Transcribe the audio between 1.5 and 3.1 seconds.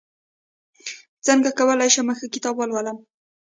کولی شم ښه کتاب ولولم